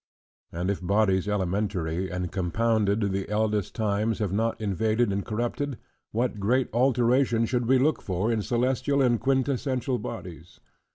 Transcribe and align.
And 0.51 0.71
if 0.71 0.81
bodies 0.81 1.27
elementary, 1.27 2.09
and 2.09 2.31
compounded, 2.31 3.11
the 3.11 3.29
eldest 3.29 3.75
times 3.75 4.17
have 4.17 4.33
not 4.33 4.59
invaded 4.59 5.13
and 5.13 5.23
corrupted: 5.23 5.77
what 6.11 6.39
great 6.39 6.69
alteration 6.73 7.45
should 7.45 7.67
we 7.67 7.77
look 7.77 8.01
for 8.01 8.31
in 8.31 8.41
celestial 8.41 9.03
and 9.03 9.19
quint 9.19 9.47
essential 9.47 9.99
bodies? 9.99 10.59